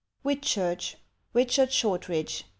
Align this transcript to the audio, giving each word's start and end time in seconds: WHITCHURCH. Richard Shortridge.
WHITCHURCH. 0.23 0.97
Richard 1.31 1.71
Shortridge. 1.71 2.45